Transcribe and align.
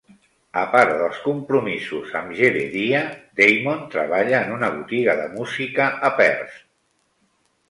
A 0.59 0.61
part 0.69 0.93
dels 1.01 1.17
compromisos 1.25 2.15
amb 2.19 2.33
Jebediah, 2.39 3.11
Daymond 3.41 3.85
treballa 3.97 4.41
en 4.47 4.55
una 4.57 4.71
botiga 4.79 5.17
de 5.21 5.29
música 5.37 5.91
a 6.11 6.13
Perth. 6.23 6.59